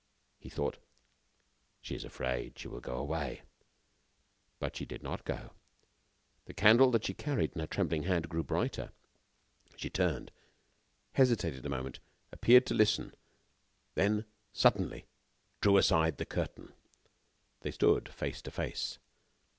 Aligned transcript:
He 0.39 0.49
thought: 0.49 0.77
"She 1.79 1.93
is 1.93 2.03
afraid. 2.03 2.57
She 2.57 2.67
will 2.67 2.79
go 2.79 2.97
away." 2.97 3.43
But 4.57 4.75
she 4.75 4.83
did 4.83 5.03
not 5.03 5.23
go. 5.25 5.51
The 6.45 6.55
candle, 6.55 6.89
that 6.89 7.05
she 7.05 7.13
carried 7.13 7.53
in 7.53 7.59
her 7.59 7.67
trembling 7.67 8.01
hand, 8.05 8.27
grew 8.27 8.41
brighter. 8.43 8.93
She 9.75 9.91
turned, 9.91 10.31
hesitated 11.13 11.67
a 11.67 11.69
moment, 11.69 11.99
appeared 12.31 12.65
to 12.65 12.73
listen, 12.73 13.13
then 13.93 14.25
suddenly 14.53 15.05
drew 15.61 15.77
aside 15.77 16.17
the 16.17 16.25
curtain. 16.25 16.73
They 17.59 17.69
stood 17.69 18.09
face 18.09 18.41
to 18.41 18.49
face. 18.49 18.97